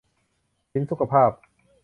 [0.71, 1.31] ศีลสุขภาพ